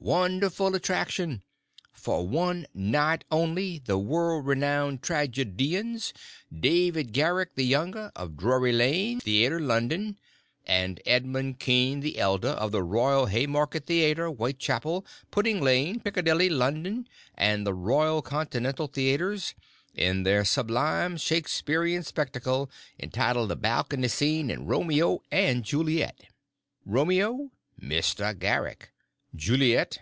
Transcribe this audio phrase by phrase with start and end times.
[0.00, 1.42] Wonderful Attraction!
[1.92, 3.78] For One Night Only!
[3.80, 6.14] The world renowned tragedians,
[6.50, 10.16] David Garrick the younger, of Drury Lane Theatre, London,
[10.66, 17.06] and Edmund Kean the elder, of the Royal Haymarket Theatre, Whitechapel, Pudding Lane, Piccadilly, London,
[17.34, 19.52] and the Royal Continental Theatres,
[19.94, 26.24] in their sublime Shaksperean Spectacle entitled The Balcony Scene in Romeo and Juliet!!!
[26.86, 27.50] Romeo......................................
[27.82, 28.38] Mr.
[28.38, 28.90] Garrick.
[29.36, 29.96] Juliet.....................................